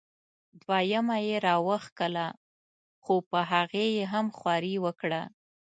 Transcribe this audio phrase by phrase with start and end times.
[0.65, 2.27] دویمه یې را وښکله
[3.03, 5.21] خو په هغې یې هم خواري وکړه.